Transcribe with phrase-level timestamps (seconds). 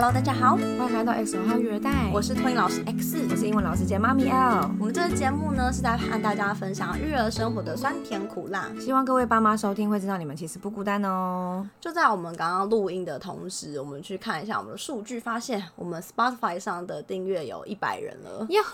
[0.00, 4.70] Hello，大家好，欢迎来到 X 号育儿袋，我是托婴老师 X，我是英文老师兼妈咪 L。
[4.78, 11.68] 我们这个节目呢是在和大家分享育儿生活的酸甜苦辣，希望各位爸妈收听会知道你们其实不孤单哦。
[11.80, 18.68] 就在我们刚刚录音的同时，我们去看一下我们的数据，发现我们 Spotify 上的订阅有一百人了，耶呼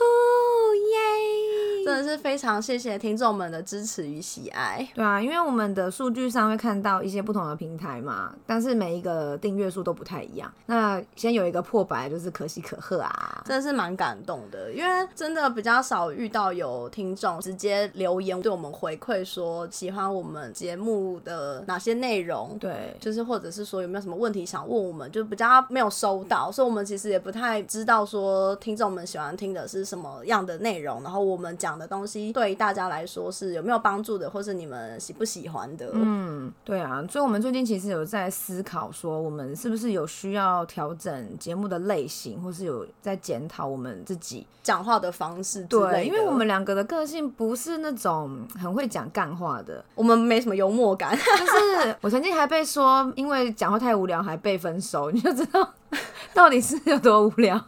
[0.75, 1.64] 耶！
[1.85, 4.87] 真的是非常谢谢听众们的支持与喜爱。
[4.95, 10.53] 对啊，因为我们的数据上会看到一些不同的平台嘛，但是每一个订阅数都不太一样。
[10.67, 13.43] 那先有一个破百，就是可喜可贺啊！
[13.45, 35.91] 真的是蛮感动的，因为真的比较少遇到有听众直接留言对我们回馈说喜欢我们节目的哪些内容，对，就是或者是说有没有什么问题想问我们，就比较没有收到，所以我们其实也不太知道说听众们喜欢听的是什么样的内容，然后我们讲的东西对大家来说是有没有帮助的，或是你们喜不喜欢的。
[35.93, 45.93] 嗯，对啊，所以我们最近其实有在思考说，我们是不是有需要调整节目的类型，或是有在检讨我们自己讲话的方式之类的。
[45.93, 51.15] 对，因为我们两个的个性不是那种很会讲干话的， 我们没什么幽默感。
[51.17, 55.73] 就是我曾经还被说，因为讲话太无聊还被分手，你就知道
[56.35, 57.61] 到底是有多无聊。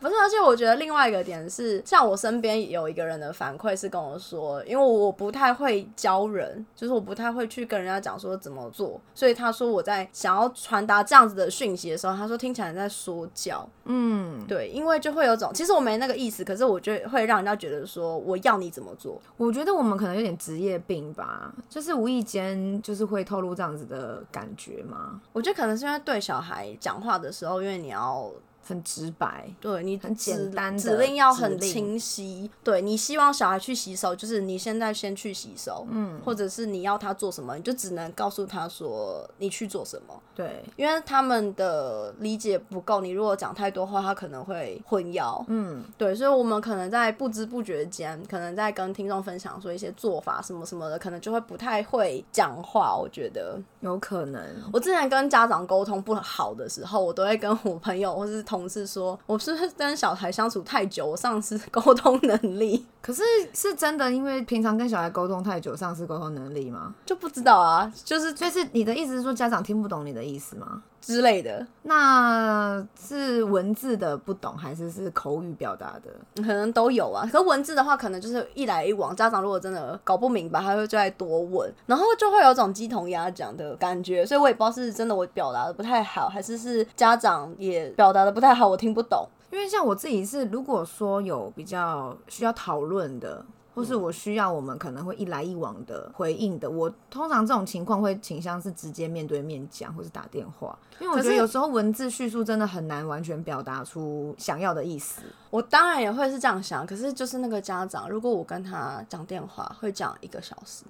[0.00, 13.68] 不是，而且我觉得另外一个点是，像我身边有一个人的反馈是跟我说，因为我不太会教人，就是我不太会去跟人家讲说怎么做，所以他说我在想要传达这样子的讯息的时候，他说听起来在说教。
[13.84, 19.20] 嗯，对，因为就会有种，其实我没那个意思，可是我觉得会让人家觉得说我要你怎么做。
[19.36, 25.20] 我觉得我们可能有点职业病吧，就是无意间就是会透露这样子的感觉嘛。
[25.32, 28.30] 我觉得可能是因为对小孩讲话的时候，因为你要。
[28.68, 32.50] 很直白，对你很简单的指令要很清晰。
[32.62, 43.00] 对你希望小孩去洗手，就是你现在先去洗手，嗯，或者是你要他做什么，你就只能告诉他说你去做什么，对，因为他们的理解不够。
[43.00, 52.96] 你如果讲太多话，他可能会混淆，嗯，对，所以我们可能在不知不觉间，可能在跟听众分享说一些做法什么什么的，可能就会不太会讲话。
[52.96, 54.42] 我觉得有可能。
[54.72, 62.86] 我之前跟家长沟通不好的时候，我都会跟我朋友或是同事说，我是不是跟小孩相处太久，我丧失沟通能力？
[63.02, 66.94] 可是是真的，因为平常跟小孩沟通太久，丧失沟通能力吗？
[67.04, 70.82] 就不知道啊，就是就是你的意思是说家长听不懂你的意思吗？
[71.08, 76.42] 之类的，那是文字的不懂，还是是口语表达的？
[76.42, 77.26] 可能都有啊。
[77.32, 84.26] 可文字的话，可能就是一来一往，家长如果真的搞不明白，他会就再多问，然后就会有种鸡同鸭讲的感觉。
[84.26, 89.26] 所以我也不知道是真的我表达的不太好，还是是家长也表达的不太好，我听不懂。
[89.50, 93.42] 因为像我自己是，如果说有比较需要讨论的，
[93.78, 105.22] 或是我需要我们可能会一来一往的回应的，我通常这种情况会倾向是直接面对面讲，或是打电话，因为我可是觉得有时候文字叙述真的很难完全表达出想要的意思。
[105.50, 110.84] 我当然也会是这样想，可是就是那个家长，如果我跟他讲电话，会讲一个小时，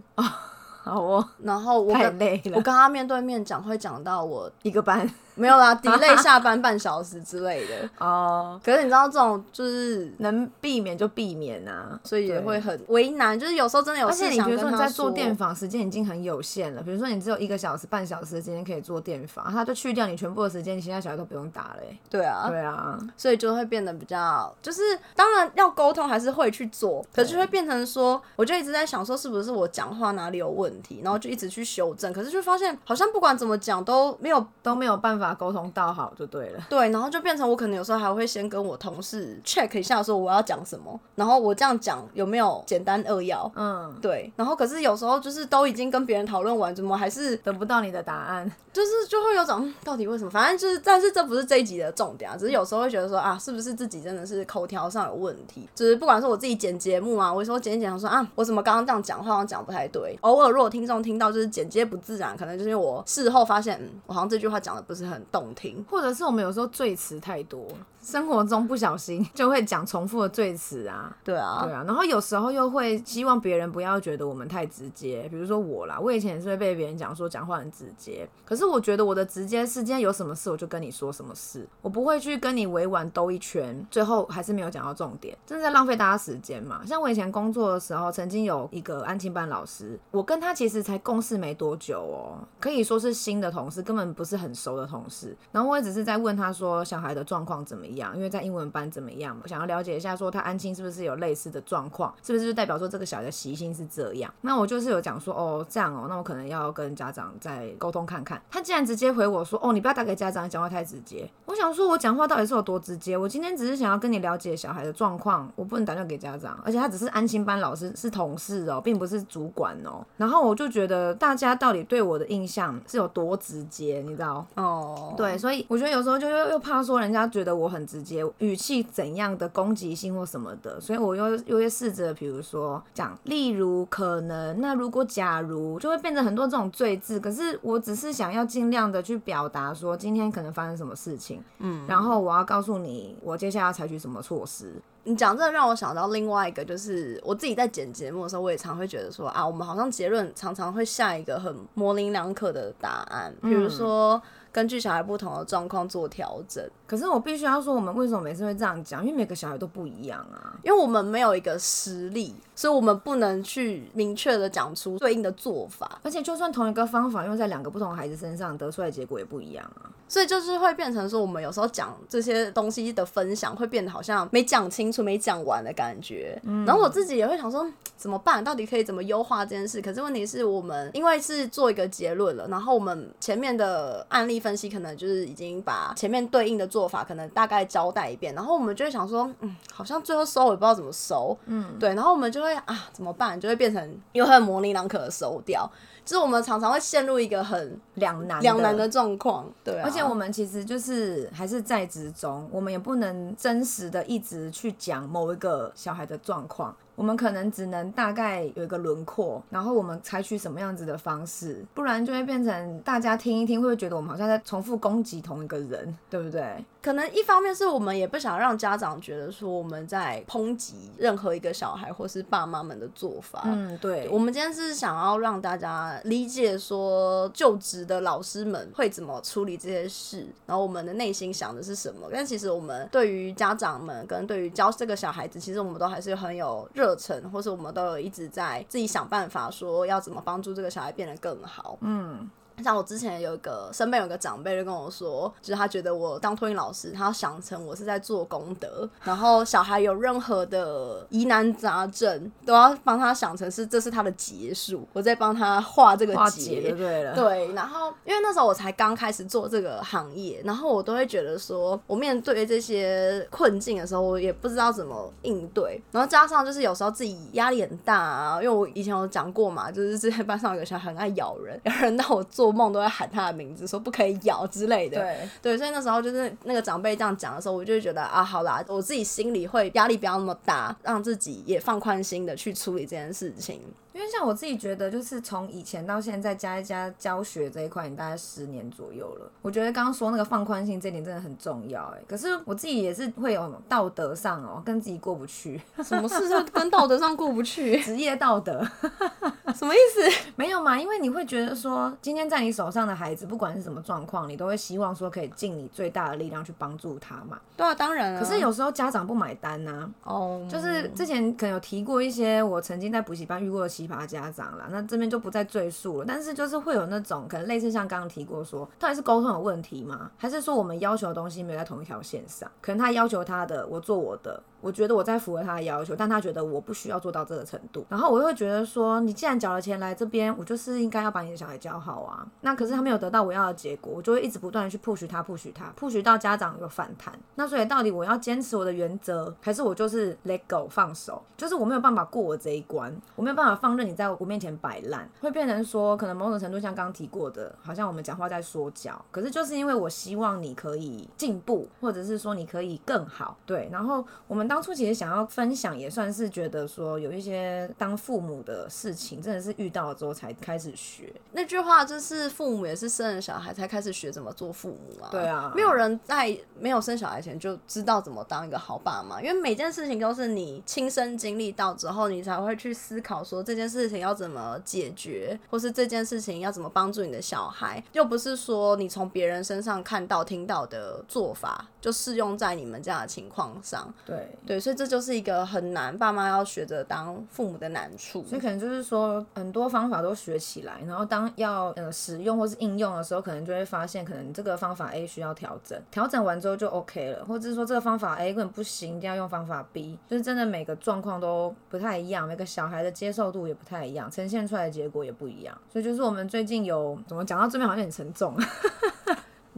[0.82, 7.88] 好哦，然后我太跟累了，我跟他面对面讲，会讲到我一个班没有啦， delay 下班半小时之类的。
[8.04, 11.98] 哦，可是你知道这种就是，能避免就避免啊。
[12.04, 21.98] 所以也会很为难，就是有时候真的有而且事想跟他你比如说你在做电访时间已经很有限了，比如说你只有一个小时、半小时的时间可以做电访，他就去掉你全部的时间，你其他小孩都不用打嘞、欸。
[22.10, 24.80] 对啊，对啊，所以就会变得比较，就是
[25.14, 36.66] 当然要沟通还是会去做，可是就会变成说，我就一直在想说是不是我讲话哪里有问题，然后就一直去修正，可是就发现好像不管怎么讲都没有都没有办法沟通到好就对了。
[36.68, 43.50] 对，然后就变成我可能有时候还会先跟我同事 check 一下说我要讲什么，然后我这样讲有没有简单扼要。
[43.54, 48.50] 嗯，对，然后可是有时候就是都已经跟别人讨论完，怎么还是得不到你的答案。
[48.70, 50.30] 就是就会有种嗯到底为什么？
[50.30, 55.68] 反正就是，但是这不是这一集的重点啊，只是有时候会觉得说啊，是不是自己真的是口条上有问题？
[55.74, 60.16] 就是不管是我自己剪节目啊，我有时候剪一剪，说啊，我怎么刚刚这样讲话好像讲不太对。
[60.20, 65.84] 偶尔如果听众听到就是剪接不自然，可能就是因为我事后发现，嗯，我好像这句话讲的不是很动听。
[65.88, 67.66] 或者是我们有时候醉词太多，
[68.08, 71.14] 生活中不小心 就会讲重复的赘词啊。
[71.22, 86.80] 对啊，对啊，然后有时候又会希望别人不要觉得我们太直接，比如说我啦，我以前也是会被别人讲说讲话很直接，可是我觉得我的直接是今天有什么事我就跟你说什么事，我不会去跟你委婉兜一圈，最后还是没有讲到重点，真的在浪费大家时间嘛。
[86.86, 95.36] 像我以前工作的时候，曾经有一个安亲班老师，我跟他其实才共事没多久哦，可以说是新的同事，根本不是很熟的同事。
[95.52, 97.97] 然后我也只是在问他说小孩的状况怎么样。
[97.98, 104.32] 样，因为在英文班怎么样嘛，想要了解一下说他安亲是不是有类似的状况，是不是就代表说这个小孩的习性是这样？
[104.40, 108.40] 那我就是有讲说哦这样哦，那我可能要跟家长再沟通看看。
[108.50, 111.28] 他竟然直接回我说哦你不要打给家长，讲话太直接。
[111.44, 113.16] 我想说我讲话到底是有多直接？
[113.16, 120.04] 我今天只是想要跟你了解小孩的状况，我不能打电话给家长，而且他只是安亲班老师，是同事哦，并不是主管哦。
[120.16, 124.46] 然后我就觉得大家到底对我的印象是有多直接，你知道？
[124.54, 137.18] 哦，对，所以我觉得有时候就又又怕说人家觉得我很直接，语气怎样的攻击性或什么的，所以我又又会试着，比如说讲，例如可能，那如果假如，就会变成很多这种罪字。
[137.18, 144.70] 可是我只是想要尽量的去表达说，今天可能发生什么事情，嗯，然后我要告诉你，我接下来要采取什么措施。
[145.04, 154.20] 你讲这让我想到另外一个，就是我自己在剪节目的时候，我也常会觉得说啊，我们好像结论常常会下一个很模棱两可的答案，比如说。
[154.58, 159.04] 根据小孩不同的状况做调整，可是我必须要说，我们为什么每次会这样讲？
[159.04, 166.00] 因为每个小孩都不一样啊，因为我们没有一个实例，所以我们不能去明确的讲出对应的做法。
[166.02, 169.86] 而且，就算同一个方法用在两个不同孩子身上，得出来结果也不一样啊。
[170.08, 176.40] 所以就是会变成说，我们有时候讲这些东西的分享，会变得好像没讲清楚、没讲完的感觉。
[176.66, 178.42] 然后我自己也会想说，怎么办？
[178.42, 179.82] 到底可以怎么优化这件事？
[179.82, 184.38] 可是问题是我们因为是做一个结论了，然后我们前面的案例。
[184.38, 193.38] 分析可能就是已经把前面对应的做法可能大概交代一遍，然后我们就会想说，嗯，好像最后收也不知道怎么收，嗯，对，然后我们就会啊怎么办？
[193.38, 195.68] 就会变成又很模棱两可的收掉，
[196.08, 206.74] 就是我们常常会陷入一个很两难两难的状况，对，而且我们其实就是还是在职中，我们也不能真实的一直去讲某一个小孩的状况。
[206.98, 216.64] 我们可能只能大概有一个轮廓，然后我们采取什么样子的方式，不然就会变成大家听一听，会不会觉得我们好像在重复攻击同一个人，对不对？
[216.82, 223.42] 可能一方面是我们也不想让家长觉得说我们在抨击任何一个小孩或是爸妈们的做法。
[223.44, 224.08] 嗯，对。
[224.08, 232.08] 我们今天是想要让大家理解说就职的老师们会怎么处理这些事，然后我们的内心想的是什么。
[232.12, 241.78] 但其实我们对于家长们跟对于教这个小孩子，其实我们都还是很有热程，或是我们都有一直在自己想办法说要怎么帮助这个小孩变得更好。
[241.80, 242.30] 嗯。
[242.62, 257.14] 像我之前有一个身边有个长辈就跟我说，就是他觉得我当托婴老师，他想成我是在做功德，然后小孩有任何的疑难杂症，都要帮他想成是这是他的结束，我在帮他画这个结，对了。
[257.14, 272.47] 对，然后因为那时候我才刚开始做这个行业，然后我都会觉得说，我面对这些困境的时候，我也不知道怎么应对，然后加上就是有时候自己压力很大啊，因为我以前有讲过嘛，就是之前班上有个小孩很爱咬人， 咬人到我做。
[272.48, 274.98] 做梦都会喊他的名字，说不可以咬之类的。
[274.98, 283.60] 对对，所以那时候就是那个长辈这样讲的时候，我就会觉得啊，好啦，我自己心里会压力不要那么大，让自己也放宽心的去处理这件事情。
[283.98, 289.28] 因为像我自己觉得，就是从以前到现在加一加教学这一块，你大概十年左右了。
[289.42, 292.00] 我觉得刚刚说那个放宽性这点真的很重要，哎。
[292.06, 295.60] 可是我自己也是会有道德上哦，跟自己过不去。
[295.82, 297.80] 什么事就跟道德上过不去？
[297.82, 298.64] 职业道德？
[299.52, 300.30] 什么意思？
[300.36, 300.78] 没有嘛？
[300.78, 307.36] 因为你会觉得说，今天在你手上的孩子，不管是什么状况，你都会希望说可以尽你最大的力量去帮助他嘛。
[307.56, 308.16] 对啊，当然。
[308.16, 309.90] 可是有时候家长不买单呐。
[310.04, 310.46] 哦。
[310.48, 313.68] 就是之前可能有提过一些，我曾经在补习班遇过的
[314.06, 316.04] 家长啦，那这边就不再赘述了。
[316.06, 320.10] 但是就是会有那种可能类似像刚刚提过说，到底是沟通有问题吗？
[320.16, 322.50] 还是说我们要求的东西没有在同一条线上？
[322.60, 324.42] 可能他要求他的，我做我的。
[324.60, 327.84] 我觉得我在符合他的要求，但他觉得我不需要做到这个程度。
[327.88, 332.26] 然后我又会觉得说，你既然缴了钱来这边，我就是应该要把你的小孩教好啊。
[332.40, 337.16] 那可是他没有得到我要的结果，我就会一直不断的去 push 他，push 他，push 到家长有反弹。
[337.36, 341.22] 那所以到底我要坚持我的原则，还是我就是 let go 放手？
[341.36, 349.00] 就是我没有办法过我这一关，我没有办法放任你在我面前摆烂，会变成说，可能某种程度像刚提过的，好像我们讲话在说教。
[349.12, 353.68] 可是就是因为我希望你可以进步，或者是说你可以更好，对。
[353.70, 355.28] 然后我们当初其实想要。
[355.28, 361.12] 分享也算是觉得说有一些当父母的事情，真的是遇到了之后才开始学。
[361.32, 365.10] 那句话就是父母也是生了小孩才开始学怎么做父母啊。
[365.10, 383.92] 对啊，没有人在没有生小孩前就知道怎么当一个好爸妈，因为每件事情都是你亲身经历到之后，你才会去思考说这件事情要怎么解决，或是这件事情要怎么帮助你的小孩，又不是说你从别人身上看到听到的做法就适用在你们这样的情况上。
[384.06, 388.24] 对，对，所以这就是一个很难，爸妈要学着当父母的难处。
[388.24, 405.56] 所以可能就是说，很多方法都学起来，然后当要呃使用或是应用的时候，可能就会发现，可能这个方法 A 需要调整，调整完之后就 OK 了，或者是说这个方法 A 根本不行，一定要用方法 B，就是真的每个状况都不太一样，每个小孩的接受度也不太一样，呈现出来的结果也不一样。
[405.70, 408.36] 所以就是我们最近有怎么讲到这边好像很沉重。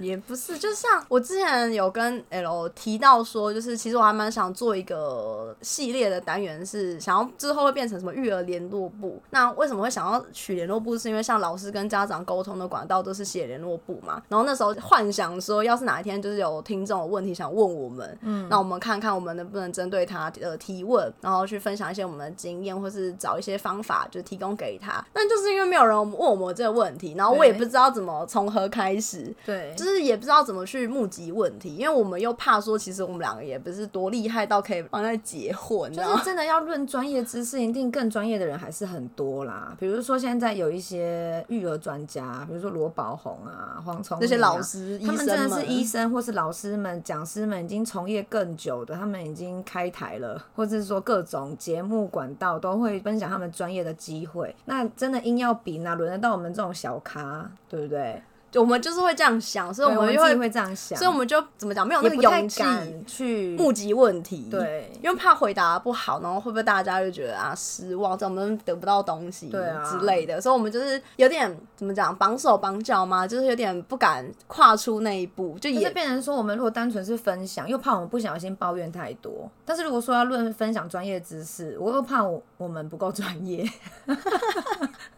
[0.00, 9.20] 也不是，就像我之前有跟 L 提到说，就是其实我还蛮想做一个系列的单元，是想要之后会变成什么育儿联络部。
[9.30, 10.96] 那为什么会想要取联络部？
[10.98, 14.22] 是因为像老师跟家长沟通的管道都是写联络部嘛。
[14.28, 25.04] 然后那时候幻想说，要是哪一天就是有听众有问题想问我们，嗯，那我们看看我们能不能针对他的提问，然后去分享一些我们的经验，或是找一些方法，就提供给他。
[25.12, 29.89] 但就是因为没有人问我们这个问题，然后我也不知道怎么从何开始，对，就是。
[29.90, 35.92] 是也不知道怎么去募集问题，因为我们又怕说，其实我们两个也不是多厉害到可以帮他结婚。
[35.92, 39.74] 就是真的要论专业知识，一定更专业的人还是很多啦。
[39.78, 54.54] 比如说现在有一些育儿专家，比如说罗宝红啊、黄聪那些老师，他们真的是医生或是老师们、讲师们，已经从业更久的，他们已经开台了，或者是说各种节目管道都会分享他们专业的机会。
[54.64, 58.22] 那真的硬要比，哪轮得到我们这种小咖，对不对？
[58.54, 62.62] 我们就是会这样想，所以我们就会这样想，所以我们就怎么讲，没有那个勇气
[63.06, 69.88] 去募集问题，对，因为怕回答不好，然后会不会大家就觉得啊失望，这我们得不到东西，对啊。
[69.90, 83.68] 之类的，所以我们就是有点怎么讲，绑手绑脚嘛，就是有点不敢跨出那一步，就也变成说，我们如果单纯是分享，又怕我们不小心抱怨太多，但是如果说要论分享专业知识，我又怕我我们不够专业，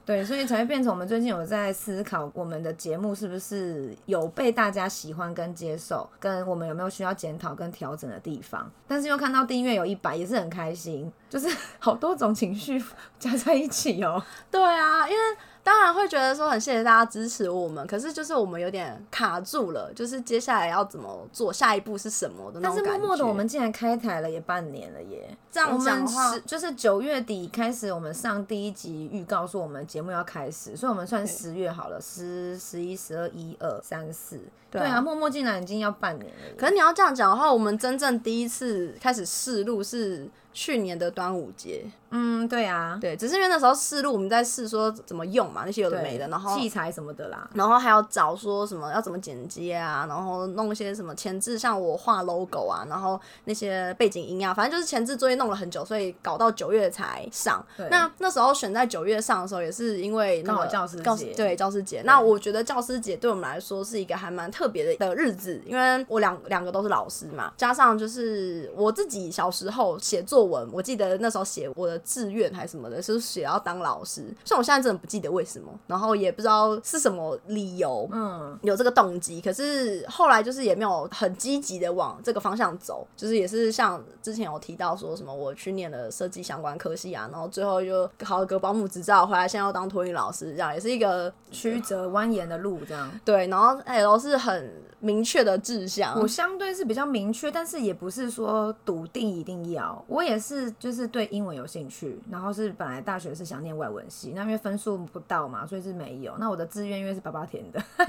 [0.04, 3.14] 对，所以才会变成我们最近有在思考我们的节目。
[3.14, 8.70] 是不是有被大家喜欢跟接受，跟我们有没有需要检讨跟调整的地方？
[8.88, 12.82] 但是又看到订阅有一百，也是很开心，就是 好多种情绪
[13.18, 14.22] 加在一起哦。
[14.50, 15.36] 对啊，因为。
[15.64, 22.90] 当然会觉得说很谢谢大家支持我们，可是就是我们有点卡住了，就是接下来要怎么做，下一步是什么的那种感觉。
[22.90, 25.36] 但是默默的，我们竟然开台了也半年了耶！
[25.50, 34.40] 这样讲话，就是九月底开始，我们上第一集预告说我们节目要开始，所以我们算十月好了，十、十一、十二、一二、三四。
[34.70, 36.56] 对啊，默默竟然已经要半年了。
[36.56, 40.28] 可是你要这样讲的话，我们真正第一次开始试录是。
[40.54, 41.82] 去年的端午节，
[42.14, 57.64] 嗯，对啊，对，只是因为那时候试录，我们在试说怎么用嘛，那些有的没的，然后器材什么的啦，然后还要找说什么要怎么剪接啊，然后弄一些什么前置，像我画 logo 啊，然后那些背景音啊，反正就是前置作业弄了很久，所以搞到九月才上。
[57.88, 62.02] 那那时候选在九月上的时候，也是因为刚好教师节，对教师节。
[62.02, 71.12] 那我觉得教师节对我们来说是一个还蛮特别的的日子，因为我两两个都是老师嘛，加上就是我自己小时候写作文，我记得。
[71.22, 74.22] 那时候写我的志愿还是什么的，是写要当老师。
[74.44, 79.40] 虽然我现在真的不记得为什么，然后也不知道是什么理由，嗯，有这个动机。
[79.40, 93.46] 可是后来就是也没有很积极的往这个方向走，就是也是像之前有提到说什么我去念了设计相关科系啊，然后最后就考了个保姆执照，回来现在要当托运老师，这样也是一个曲折蜿蜒的路，这样对。
[93.46, 100.04] 然后 L 是很明确的志向，我相对是比较明确，但是也不是说笃定一定要。
[100.08, 101.02] 我也是就是。
[101.12, 101.91] 对英文有兴趣，
[102.30, 106.34] 然后是本来大学是想念外文系，那因为分数不到嘛，所以是没有。
[106.38, 107.82] 那我的志愿因为是爸爸填的，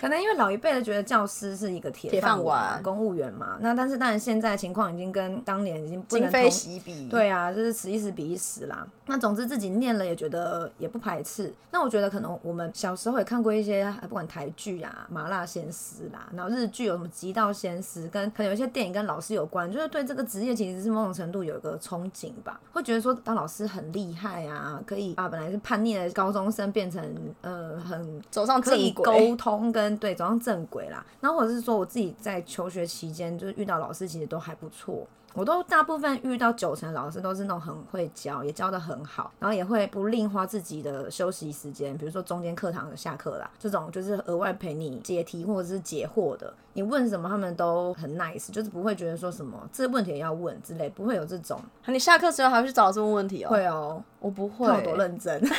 [0.00, 3.58] 可能因为老一辈的觉得教师是一个铁饭碗，公务员嘛。
[3.60, 8.86] 那但是当然现在情况已经跟当年已经今非昔比，对啊，就是此一时彼一时啦。
[9.06, 11.52] 那总之自己念了也觉得也不排斥。
[11.72, 27.02] 那我觉得可能我们小时候也看过一些不管台剧啊、麻辣鲜师啦，然后日剧有什么极道鲜师，跟可能有一些电影跟老师有关，就是对这个职业其实是某种程度有一个憧憬吧，会觉得说当老师很厉害啊，可以把本来是叛逆的高中生变成
[27.40, 31.04] 呃很走上正轨，沟通跟对走上正轨啦。
[31.20, 35.06] 然后或者是说我自己在求学期间就是遇到老师其实都还不错。
[35.34, 46.52] 我都大部分遇到九成老师都是那种很会教，也教的很好，然后也会不吝花自己的休息时间，比如说中间课堂的下课啦，这种就是额外陪你解题或者是解惑的。
[46.72, 51.60] 你问什么，他们都很 nice，就是不会觉得说什么这个问题也要问之类，不会有这种。
[51.86, 53.50] 你下课时候还会去找老师问问题哦？
[53.50, 55.40] 会哦，我不会，我多认真。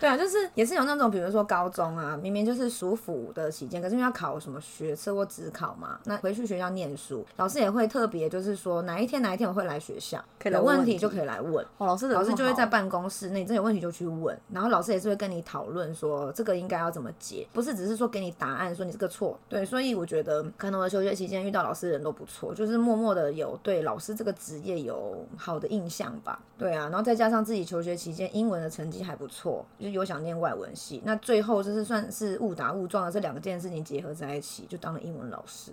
[0.00, 11.64] 对啊，就是也是有那种，比如说高中啊，明明就是暑辅的期间，可是因为要考什么学测或职考嘛，那回去学校念书，老师也会特别就是说哪一天哪一天我会来学校，有问题就可以来问。
[11.78, 19.38] 哦，老师老师就会在办公室内，真有问题就去问，然后老师也是会跟你讨论说这个应该要怎么解，不是只是说给你答案说你这个错。
[19.48, 26.38] 对，所以我觉得可能我的求学期间遇到老师的人都不错，就是默默的有对老师这个职业有好的印象吧。
[26.56, 35.72] 对啊，然后再加上自己求学期间英文的成绩还不错，就有想念外文系，那最后就是算是误打误撞的这两件事情结合在一起，就当了英文老师。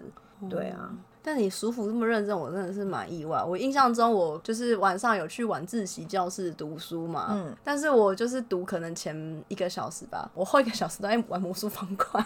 [0.50, 0.92] 对啊，
[1.24, 3.42] 但你叔父这么认真，我真的是蛮意外。
[3.42, 9.16] 我印象中，我就是晚上有去晚自习教室读书嘛，嗯但是我就是读可能前
[9.48, 12.24] 一个小时吧，我后一个小时都在玩魔术方块。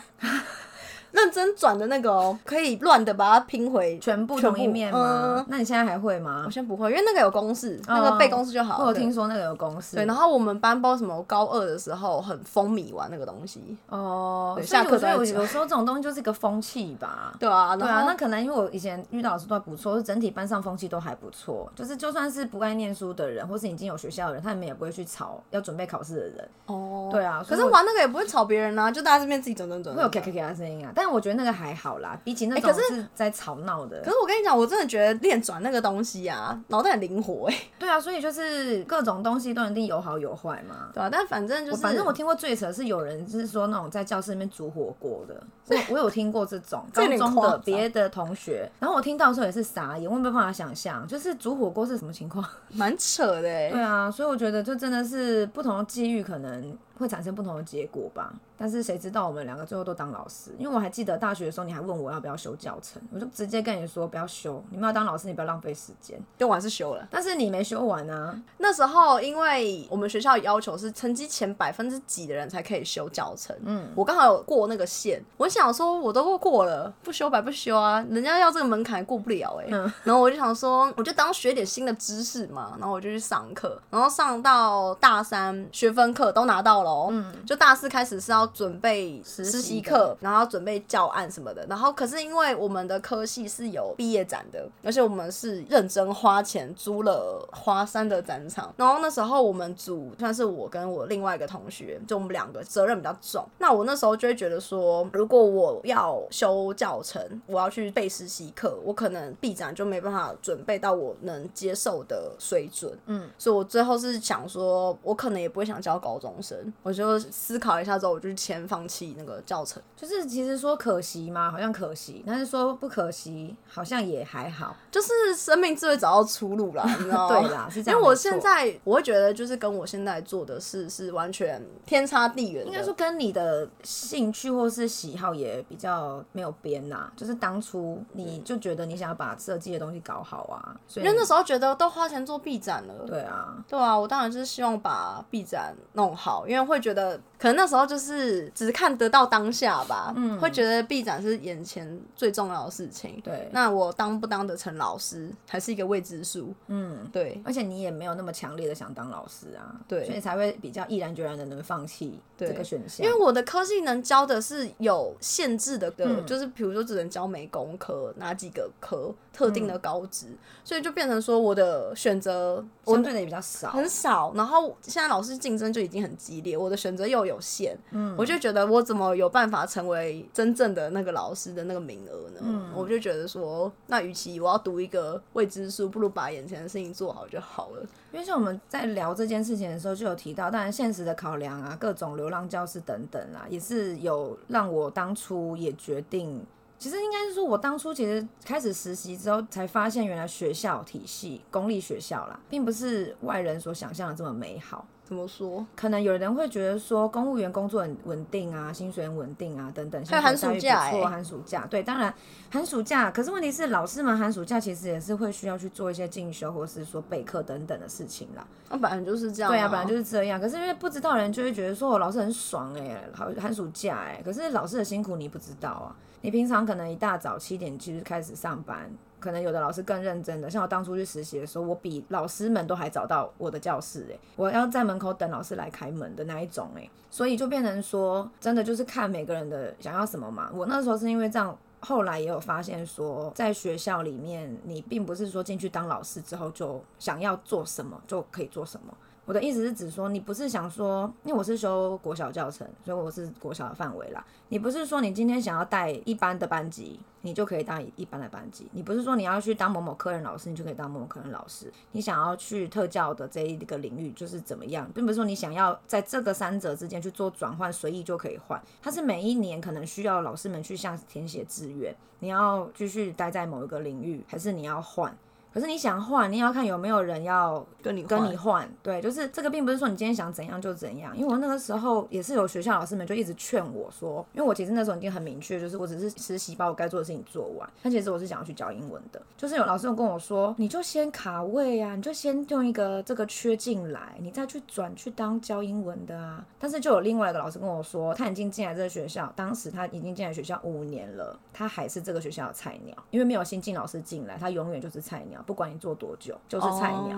[1.20, 5.36] 认真转的那个哦，可以乱的把它拼回全部同一面吗？
[5.38, 6.52] 嗯那你现在还会吗我？
[6.52, 8.84] 先不会，因为那个有公式，那个背公式就好了。
[8.84, 9.96] 我有听说那个有公式。
[9.96, 17.34] 对，然后我们班包什么高二的时候很风靡玩那个东西，哦，下课我觉得有都在讲有时候这种东西就是一个风气吧。
[17.40, 21.72] 对啊，对啊，那可能因为我以前遇到老师都还不错，就整体班上风气都还不错。
[21.76, 26.50] 就是就算是不爱念书的人，或是已经有学校的人，他们也不会去吵要准备考试的人。
[26.68, 30.92] 哦，对啊，可是所以我玩那个也不会吵别人啊，就大家这边自己整整整会有咔咔咔的声音啊。
[30.94, 34.02] 但我觉得那个还好啦，比起那种是是在吵闹的。
[34.02, 40.90] 可是我跟你讲，我真的觉得练转那个东西啊，脑袋很灵活哎、 对啊，所以就是各种东西都一定有好有坏嘛。
[40.94, 52.46] 对啊，但反正就是，反正我听过最扯是有人就是说那种在教室里面煮火锅的，我我有听过这种高中的别的同学，然后我听到的时候也是傻眼，我没有办法想象，就是煮火锅是什么情况。
[52.74, 58.32] 蛮扯的哎、对啊，所以我觉得就真的是不同的机遇可能会产生不同的结果吧。
[58.58, 60.52] 但是谁知道我们两个最后都当老师？
[60.60, 66.20] 因为我还记得大学的时候，你还问我要不要修教程，我就直接跟你说不要修，你们要当老师，你不要浪费时间。
[66.38, 67.08] 就我还是修了。
[67.10, 119.82] 但是你没修完啊，那时候因为我们学校要求是成绩前百分之几的人才可以修教程，嗯，我刚好有过那个线，我想说我都过了，不修白不修啊，人家要这个门槛过不了哎、嗯然后我就想说，我就当学点新的知识嘛，然后我就去上课，然后上到大三学分课都拿到了哦，嗯，就大四开始是要准备实习课，然后要准备教案什么的，然后可是因为我们的科系是有毕业展的，而且我们是认真花钱租了华山的展场，然后那时候我们组算是我跟我另外一个同学，就我们两个责任比较重，那我那时候就会觉得说，如果我要修教程，我要去备实习课，我可能毕展就没办法准备到我能接受的水准，嗯，所以我最后是想说，我可能也不会想教高中生，我就思考一下之后，我就先放弃那个教程。
[119.96, 124.76] 就是其实说可惜嘛，好像可惜，但是说不可惜，好像也还好。
[124.90, 127.40] 就是生命自会找到出路啦，你知道吗？
[127.40, 132.66] 对啦是这样因为我现在我会觉得，就是跟我现在做的事是完全天差地远。
[132.66, 153.20] 应该说跟你的兴趣或是喜好也比较没有边呐、就是当初你就觉得你想要把设计的东西搞好啊，所以因为那时候觉得都花钱做 B 展了，对啊，对啊，我当然就是希望把 B 展弄好，因为会觉得可能那时候就是只看得到当下吧，嗯，会觉得 B 展是眼前最重要的事情。
[153.24, 153.48] 对。
[153.54, 156.54] 那我当不当得成老师，还是一个未知数。
[156.68, 160.06] 嗯，对，而且你也没有那么强烈的想当老师啊，对。
[160.06, 166.26] 所以才会比较毅然决然的能放弃这个选项，因为我的科系能教的是有限制的的，嗯。
[166.26, 170.28] 就是比如说只能教美工科哪几个科特定的嗯高职，
[170.66, 182.40] 所以就变成说我的选择我相对的也比较少，很少，然后现在老师竞争就已经很激烈，我的选择又有限，嗯，我就觉得我怎么有办法成为真正的那个老师的那个名额呢？
[182.42, 187.82] 嗯我就觉得说，那与其我要读一个未知数，不如把眼前的事情做好就好了。
[188.12, 196.44] 因为像我们在聊这件事情的时候，就有提到，当然现实的考量啊，各种流浪教师等等啦，也是有让我当初也决定。
[196.78, 204.88] 其实应该是说，我当初其实开始实习之后，才发现原来学校体系、公立学校啦，并不是外人所想象的这么美好。
[205.10, 205.66] 怎么说？
[205.76, 212.14] 可能有人会觉得说，公务员工作很稳定啊，薪水很稳定啊，等等，还有寒暑假错欸寒暑假对，当然
[212.52, 218.46] 寒暑假，可是问题是老师们寒暑假其实也是会需要去做一些进修，或是说备课等等的事情啦。
[218.70, 220.40] 那本来就是这样、对啊，本来就是这样。
[220.40, 225.96] 可是因为不知道的人就会觉得说，我老师很爽哎、好寒暑假哎、可是老师的辛苦你不知道啊。
[226.22, 230.50] 你平常可能一大早七点其实开始上班，可能有的老师更认真的。
[230.50, 240.50] 像我当初去实习的时候，我比老师们都还早到我的教室诶、我要在门口等老师来开门的那一种诶、所以就变成说，真的就是看每个人的想要什么嘛。
[240.54, 241.58] 我那时候是因为这样。
[241.82, 248.94] 后来也有发现说，在学校里面，你并不是说进去当老师之后就想要做什么就可以做什么，
[249.30, 254.26] 我的意思是指说，你不是想说，因为我是修国小教程，所以我是国小的范围啦。
[254.48, 258.68] 你不是说你今天想要带一般的班级，你就可以当一般的班级。
[258.72, 261.72] 你不是说你要去当某某科任老师，你就可以当某某科任老师。
[261.92, 268.60] 你想要去特教的这一个领域，就是怎么样，并不是说你想要在这个三者之间去做转换，随意就可以换。
[268.82, 275.16] 它是每一年可能需要老师们去向填写志愿，你要继续待在某一个领域，还是你要换？
[275.54, 278.70] 可是你想换，你要看有没有人要跟你跟你换。
[278.84, 281.18] 对，就是这个，并不是说你今天想怎样就怎样。
[281.18, 287.70] 因为我那个时候也是有学校老师们就一直劝我说，因为我其实那时候已经很明确，就是我只是实习把我该做的事情做完。
[287.82, 289.22] 但其实我是想要去教英文的。
[289.38, 296.46] 就是有老师有跟我说，你就先卡位啊，你就先用一个这个缺进来，你再去转去当教英文的啊。
[296.60, 306.16] 但是就有另外一个老师跟我说，他已经进来这个学校，当时他已经进来学校五年了，他还是这个学校的菜鸟，因为没有新进老师进来，他永远就是菜鸟，不管你做多。
[306.20, 307.18] 久就是菜鸟，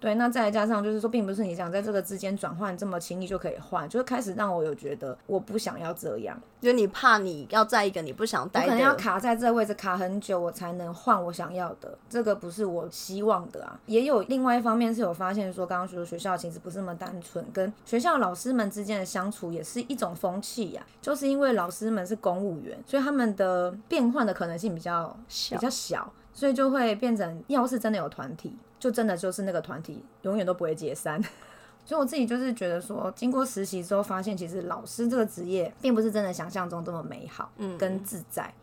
[0.00, 13.78] 对，那再加上就是说，并不是你想在这个之间转换这么轻易就可以换，就是开始让我有觉得我不想要这样，就你怕你要在一个你不想待，可能要卡在这个位置卡很久，我才能换我想要的，这个不是我希望的啊。
[13.84, 25.14] 也有另外一方面是有发现说，刚刚说学校其实不是那么单纯，跟学校老师们之间的相处也是一种风气呀，就是因为老师们是公务员，所以他们的变换的可能性比较
[25.50, 26.10] 比较小。
[26.38, 31.20] 所以就会变成，要是真的有团体，就真的就是那个团体永远都不会解散。
[31.84, 38.54] 所以我自己就是觉得说，经过实习之后，发现其实老师这个职业并不是真的想象中这么美好，嗯，跟自在。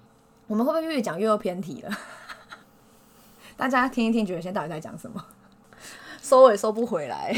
[0.47, 1.91] 我们会不会越讲越又偏题了？
[3.57, 5.25] 大家听一听，觉得现在到底在讲什么？
[6.23, 7.35] 收也收不回来。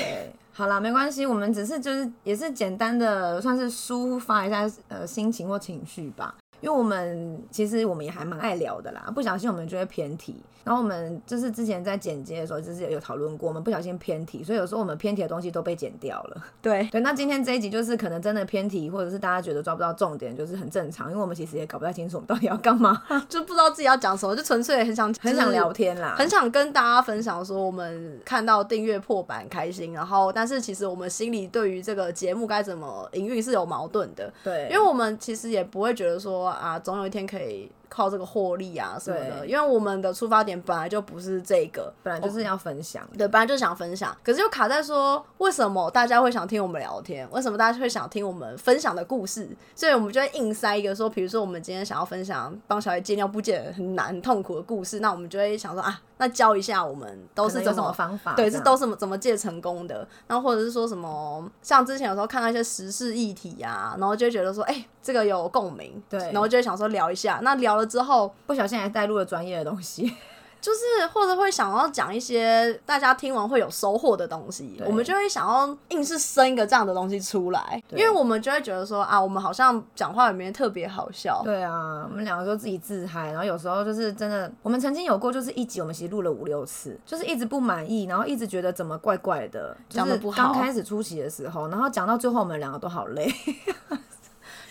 [0.53, 6.35] 好了，没关系，我们只是就是也是简单的算是抒发一下呃心情或情绪吧。
[6.61, 10.35] 因为我们其实我们也还蛮爱聊的啦，不小心我们就会偏题。
[10.67, 16.43] 然后我们就是之前在剪接的时候，就是有讨论过，我们不小心偏题，所以有时候我们偏题的东西都被剪掉了。
[16.61, 34.33] 对对，那今天这一集就是可能真的偏题，或者是大家觉得抓不到重点，就是很正常，因为我们其实也搞不太清楚我们到底要干嘛， 就不知道自己要讲什么，就纯粹很想很想聊天啦，很想跟大家分享说我们看到订阅破百开心，然后但是其实我们心里对于这个节目该怎么营运是有矛盾的。
[34.43, 37.71] 对，因为我们其实也不会觉得说啊，总有一天可以。
[37.89, 56.01] 靠这个获利啊什么的，因为我们的出发点本来就不是这个，本来就是要分享，对，本来就想分享，可是又卡在说为什么大家会想听我们聊天，为什么大家会想听我们分享的故事，所以我们就会硬塞一个说，比如说我们今天想要分享帮小孩戒尿不戒很难很痛苦的故事，那我们就会想说啊。
[56.19, 58.33] 那教一下我们都是怎么方法？
[58.33, 59.97] 对，是都是怎么戒成功的？
[60.25, 67.39] 然后或者是说什么，像之前有时候看到一些时事议题啊，然后就觉得说，哎，这个有共鸣，对，然后就会想说聊一下。
[67.43, 70.13] 那聊了之后，不小心还带入了专业的东西。
[70.59, 81.43] 就是或者会想要讲一些大家听完会有收获的东西，我们就会想要硬是生一个这样的东西出来，因为我们就会觉得说啊，我们好像讲话里面特别好笑。
[81.45, 90.51] 对啊，我们两个都自己自嗨，然后有时候就是真的，我们曾经有过就是一集我们其实录了五六次，就是一直不满意，然后一直觉得怎么怪怪的，讲的不好。
[90.51, 93.31] 刚开始初期的时候，然后讲到最后我们两个都好累。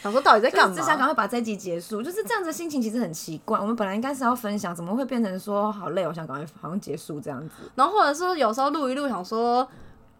[0.06, 0.76] 想说到底在干嘛？
[0.76, 3.58] 只想赶快把这集结束，就是这样子心情其实很奇怪。
[3.58, 6.06] 我们本来应该是要分享，怎么会变成说好累？
[6.06, 7.68] 我想赶快好像结束这样子。
[7.74, 9.66] 然后或者是有时候录一录，想说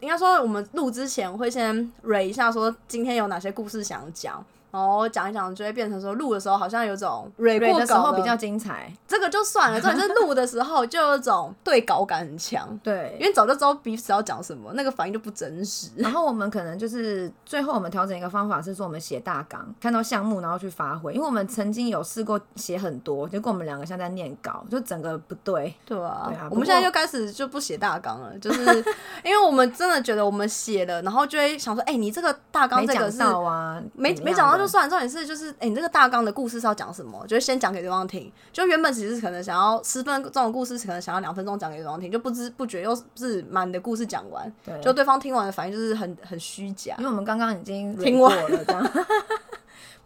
[0.01, 4.43] 应该说我们录之前会先 re 一下，说今天有哪些故事想讲。
[4.71, 9.79] 然后讲一讲，就会变成说录的时候好像有种蕊过稿比较精彩，这个就算了。
[9.79, 15.89] 重点是录的时候就有种对稿感很强，对，因为早就知道彼此要讲什么，那个反应就不真实。
[15.95, 21.13] 然后我们可能就是最后我们调整一个方法是说，我们写大纲，看到项目然后去发挥。
[21.13, 25.73] 因为我们曾经有试过写很多，结果我们两个像在念稿，就整个不对。
[25.85, 28.61] 对啊，我们现在就开始就不写大纲了，就是
[29.23, 34.56] 因为我们真的觉得我们写了，然后就会想说，哎，你这个大纲这个是啊，没没讲到。
[34.57, 37.25] 就算重点是就是，哎，你这个大纲的故事是要讲什么？
[37.27, 38.31] 就是先讲给对方听。
[38.51, 44.51] 就原本其实可能想要十分钟的故事，可能想要两分钟讲给对方听，就不知不觉又是把你的故事讲完。
[44.65, 48.83] 对，就对方听完的反应就是很很虚假，因为我们刚刚已经听过了，这样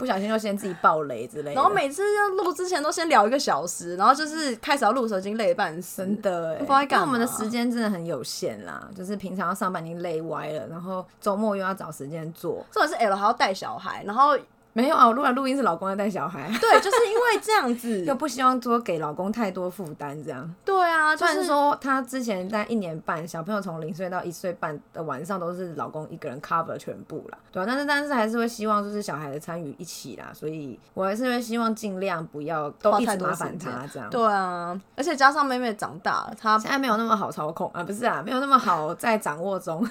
[0.02, 1.54] 不小心就先自己爆雷之类。
[1.54, 6.56] 然后每次要录之前都先聊一个小时，然后就是开始要录的时候已经累半死，真的。
[6.56, 14.36] 不知道我们的时间真的很有限啦，就是平常要上班已经累歪了，然后周末又要找时间做，或者是 L 还要带小孩，然后。
[14.74, 16.48] 没有啊，我录完录音是老公要带小孩。
[16.60, 20.56] 对，就是因为这样子， 又不希望说给老公太多负担，这样。
[20.64, 34.10] 对啊，虽然说他之前在一年半，小朋友从零岁到一岁半的晚上都是老公一个人 cover 全部啦，对啊，但是但是还是会希望就是小孩的参与一起啦，所以我还是会希望尽量不要都一直麻烦他这样。
[34.10, 39.86] 对啊，而且加上妹妹长大了，她现在没有那么好操控啊，不是啊，没有那么好在掌握中。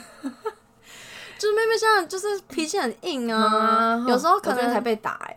[1.40, 5.36] 就是妹妹现在就是脾气很硬啊，有时候可能才被打哎、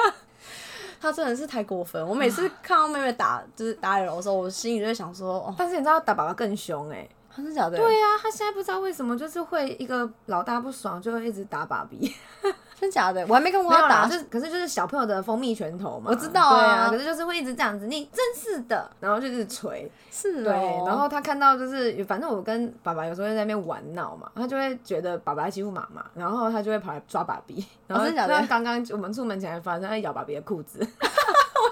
[0.98, 2.02] 他真的是太过分。
[2.08, 7.76] 我每次看到妹妹打就是打人的时候，我心里就会想说，哦，但是你知道打爸爸更凶哎、真的假的？
[7.76, 12.10] 对呀、他现在不知道为什么就是会一个老大不爽就会一直打爸比，
[12.80, 13.24] 真假的？
[13.28, 16.56] 我还没看过没有啦，她打，就是可是就是小朋友的蜂蜜拳头嘛，我知道啊。
[16.56, 20.44] 对啊，可是就是会一直这样子，你真是的，然后就是捶，是哦。
[20.44, 20.52] 对，
[20.86, 28.34] 然后他看到就是反正我跟爸爸有时候在那边玩闹嘛，他就会觉得爸爸在欺负妈妈，然后他就会跑来抓爸比，然后真的假的？
[28.38, 30.86] 像刚刚我们出门前还发生他咬爸比的裤子，为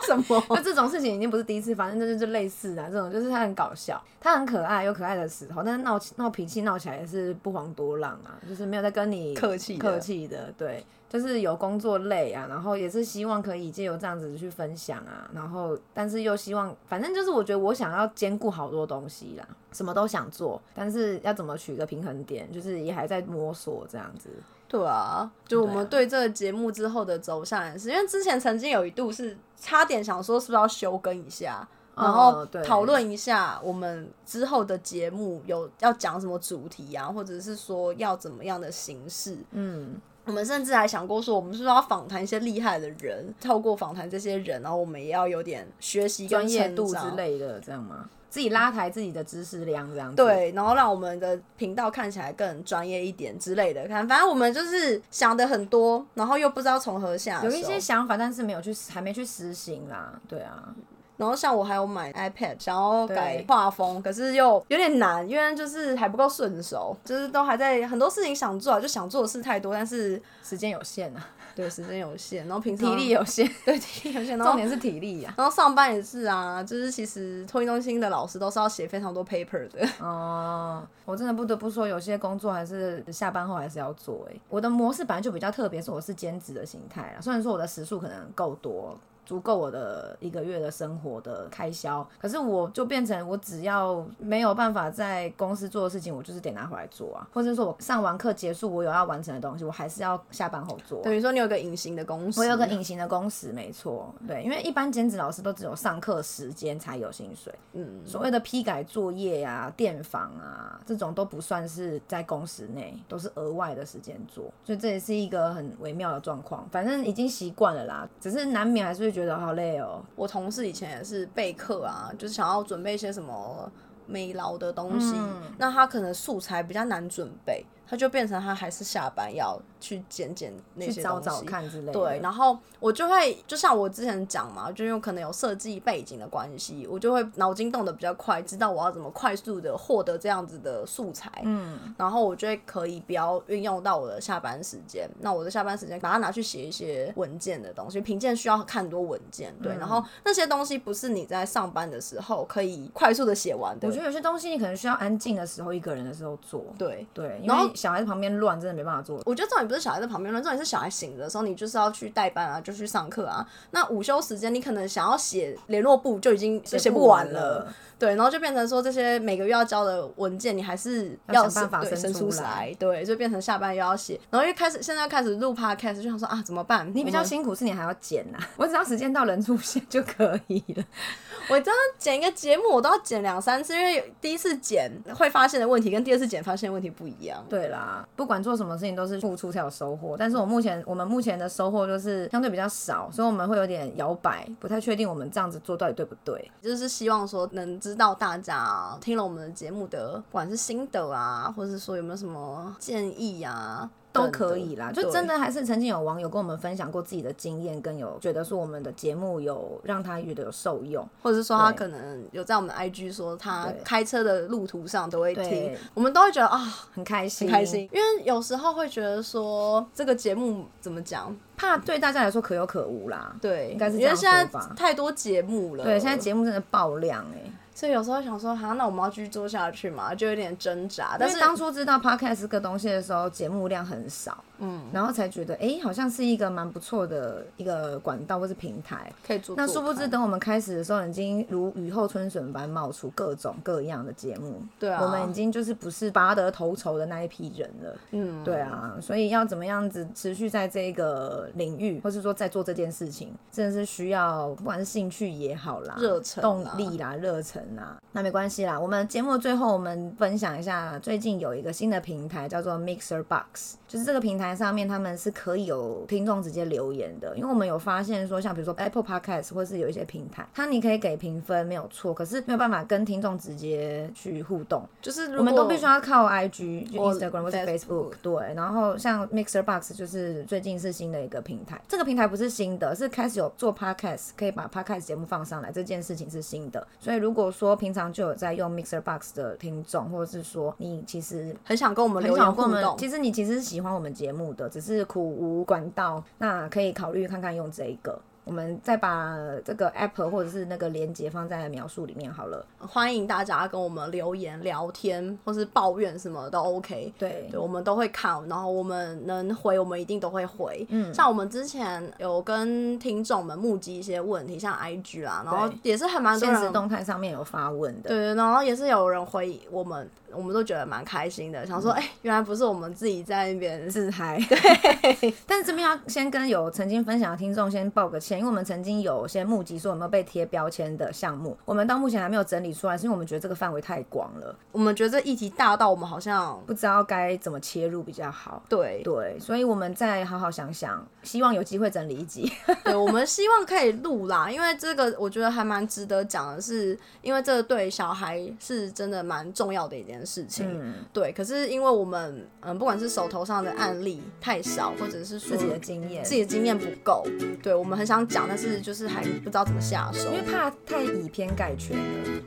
[0.07, 0.43] 什么？
[0.51, 24.29] 那这种事情已经不是第一次发生，这就就类似的、这种，就是他很搞笑，他很可爱，有可爱的时候，但是闹闹脾气闹起来也是不遑多让啊，就是没有在跟你客气客气的，对，就是有工作累啊，然后也是希望可以借由这样子去分享啊，然后但是又希望，反正就是我觉得我想要兼顾好多东西啦，什么都想做，但是要怎么取个平衡点，就是也还在摸索这样子。
[24.69, 39.39] 对啊，就我们对这个节目之后的走向也是，因为之前曾经有一度是差点想说是不是要休更一下，然后讨论一下我们之后的节目有要讲什么主题啊，或者是说要怎么样的形式。
[39.53, 39.95] 嗯，
[40.25, 48.11] 我们甚至还想过说，我们是不是要访谈一些厉害的人，透过访谈这些人，然后我们也要有点学习跟专业度之类的，这样吗？
[48.33, 50.17] 自己拉抬自己的知识量，这样子。
[50.17, 53.87] 对，然后让我们的频道看起来更专业一点之类的。
[53.87, 57.51] 看，反正我们就是想的很多，然后又不知道从何下手。
[57.51, 60.19] 有一些想法，但是没有去，还没去实行啦。
[60.27, 60.75] 对啊，
[61.19, 75.35] 然后像我还有买 iPad，想要改对画风，可是又有点难，因为就是还不够顺手，就是都还在很多事情想做啊，就想做的事太多，但是时间有限啊，对时间有限，然后平时体力有限，对体力有限，然后重点是体力啊。
[75.37, 79.87] 然后上班也是啊，就是其实托运中心的老师都是要写非常多 paper 的。
[80.01, 84.41] 哦，我真的不得不说，有些工作还是下班后还是要做、欸。
[84.49, 87.21] 我的模式本来就比较特别，是我是兼职的形态啦。
[87.21, 88.99] 虽然说我的时数可能够多。
[89.33, 101.01] 足够我的一个月的生活的开销，可是我就变成我只要没有办法在公司做的事情，我就是得拿回来做啊，或者说我上完课结束，我有要完成的东西，我还是要下班后做。
[101.03, 116.69] 等于说你有个隐形的工时，我有个隐形的工时，没错，对，因为一般兼职老师都只有上课时间才有薪水，嗯，所谓的批改作业呀、电访啊，这种都不算是在工时内，都是额外的时间做，所以这也是一个很微妙的状况。
[116.71, 120.03] 反正已经习惯了啦，只是难免还是会觉得好累哦。
[120.17, 123.71] 我同事以前也是备课啊，就是想要准备一些什么
[124.07, 131.27] 美劳的东西，嗯那他可能素材比较难准备，他就变成他还是下班要去捡捡那些东西。
[131.27, 131.93] 找找看之类的。
[131.93, 145.07] 对，然后我就会，就像我之前讲嘛，就因为可能有设计背景的关系，我就会脑筋动得比较快，知道我要怎么快速的获得这样子的素材，嗯，然后我就会可以不要运用到我的下班时间。
[145.21, 156.65] 那我的下班时间把它拿去写一些文件的东西，评鉴需要看很多文件，嗯对，然后那些东西不是你在上班的时候可以快速的写完的我觉，得有些东西你可能需要安静的时候，一个人的时候做。
[156.79, 157.07] 对。
[157.13, 159.21] 对，然后为小孩在旁边乱，真的没办法做。
[159.27, 163.45] 我觉得重点不是小孩在旁边乱，重点是小孩醒着的时候，你就是要去代班啊，就去上课啊。
[163.73, 167.67] 那午休时间，你可能想要写联络簿就已经写不完了，
[167.99, 176.89] 对，然后就变成说这些每个月要交的文件，你还是要想办法生生出来来，对，就变成下班又要写，然后又开始现在开始录 podcast，就想说啊怎么办？
[176.95, 180.85] 你比较辛苦是你还要剪呐、我只要时间到人出现就可以了。
[181.51, 187.45] 我真的剪一个节目，我都要剪两三次，因为第一次剪会发现的问题跟第二次剪发现的问题不一样。
[187.49, 196.51] 对啦，不管做什么事情都是付出才有收获，但是我目前我们目前的收获就是相对比较少，所以我们会有点摇摆，不太确定我们这样子做到底对不对。
[196.61, 216.59] 就是希望说能知道大家听了我们的节目的，不管是心得啊，或者是说有没有什么建议啊，都可以啦，就真的还是曾经有网友跟我们分享过自己的经验，跟有觉得说我们的节目有让他觉得有受用，或者是说他可能有在我们 IG 说他开车的路途上都会听，我们都会觉得啊
[216.93, 223.35] 很开心，很开心，因为有时候会觉得说这个节目怎么讲，怕对大家来说可有可无啦。
[223.41, 224.45] 对，应该是因为现在
[224.77, 231.17] 太多节目了，对，现在节目真的爆量哎、所以有时候想说，好，那我们要继续做下去嘛，就有点挣扎。
[231.19, 239.55] 但是但是当初知道 podcast 这个东西的时候，节目量很少，嗯，然后才觉得，哎，好像是一个蛮不错的一个管道或是平台，可以做。
[239.57, 244.63] 那殊不知，等我们开始的时候，已经如雨后春笋般冒出各种各样的节目。
[244.79, 247.97] 对啊，我们已经就是不是拔得头筹的那一批人了。
[248.13, 257.97] 嗯，对啊，所以要怎么样子持续在这个领域，或是说在做这件事情，真的是需要不管是兴趣也好啦，热忱、动力啦、热忱啦。
[258.13, 278.13] 那没关系啦，我们节目最后我们分享一下，最近有一个新的平台叫做 Mixer Box，就是这个平台上面他们是可以有听众直接留言的，因为我们有发现说，像比如说 Apple Podcast 或是有一些平台，它你可以给评分没有错，可是没有办法跟听众直接去互动，就是我们都必须要靠 IG、Instagram 或是 Facebook。
[278.23, 298.19] 对，然后像 Mixer Box 就是最近是新的一个平台，这个平台不是新的，是开始有做 Podcast 可以把 Podcast 节目放上来这件事情是新的，所以如果说平常就有在用 Mixer Box 的听众，或者是说你其实很想跟我们很想跟我们，其实你其实是喜欢我们节目的，只是苦无管道，那可以考虑看看用这一个。
[298.45, 302.67] 我们再把这个 Apple 或者是那个连接放在描述里面好了。
[302.81, 307.15] 欢迎大家跟我们留言聊天，或是抱怨什么都 OK。
[307.17, 310.85] 对，对，我们都会看，然后我们能回，我们一定都会回。
[310.91, 318.09] 嗯，像我们之前有跟听众们募集一些问题，像 IG 啦，然后也是很蛮多人动态上面有发问的。
[318.09, 320.11] 对，然后也是有人回我们。
[320.35, 324.39] 我们都觉得蛮开心的，想说，哎，原来不是我们自己在那边自嗨。
[324.49, 338.63] 对， 但是这边要先跟有曾经分享的听众先报个歉，因为我们曾经有些募集说有没有被贴标签的项目，我们到目前还没有整理出来，是因为我们觉得这个范围太广了，我们觉得这议题大到我们好像不知道该怎么切入比较好。
[338.69, 342.51] 对对，所以我们再好好想想，希望有机会整理一集。
[342.85, 350.67] 对，我们希望可以录啦，因为这个我觉得还蛮值得讲的，是因为这个对小孩是真的蛮重要的一件事情。
[350.69, 350.95] 嗯。
[351.13, 357.27] 对，可是因为我们嗯，不管是手头上的案例太少，或者是自己的经验，自己的经验不够，
[357.63, 362.05] 对我们很想讲，但是就是还不知道怎么下手，因为怕太以偏概全了，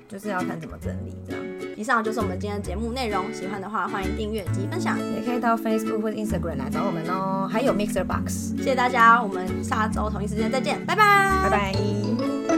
[0.07, 1.43] 就是要看怎么整理这样。
[1.77, 11.03] 以上就是我们今天的节目内容，喜欢的话欢迎订阅及分享，也可以到 Facebook 或 Instagram 来找我们哦，还有 Mixer Box，谢谢大家，我们下周同一时间再见，拜拜，
[11.43, 12.54] 拜拜。